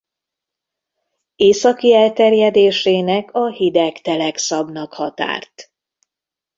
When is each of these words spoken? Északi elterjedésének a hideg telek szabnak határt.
Északi 1.35 1.93
elterjedésének 1.93 3.31
a 3.33 3.49
hideg 3.51 4.01
telek 4.01 4.37
szabnak 4.37 4.93
határt. 4.93 5.71